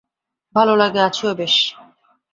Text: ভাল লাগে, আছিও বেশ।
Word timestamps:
ভাল 0.55 0.67
লাগে, 0.77 0.99
আছিও 0.99 1.31
বেশ। 1.35 1.55